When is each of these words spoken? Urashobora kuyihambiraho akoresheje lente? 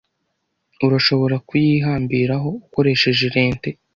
Urashobora 0.85 1.35
kuyihambiraho 1.47 2.49
akoresheje 2.65 3.25
lente? 3.35 3.69